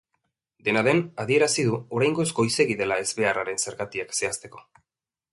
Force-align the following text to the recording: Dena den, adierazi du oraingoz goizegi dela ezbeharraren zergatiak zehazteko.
Dena 0.67 0.81
den, 0.85 1.01
adierazi 1.23 1.65
du 1.67 1.75
oraingoz 1.97 2.25
goizegi 2.39 2.77
dela 2.79 2.97
ezbeharraren 3.03 3.61
zergatiak 3.65 4.17
zehazteko. 4.21 4.65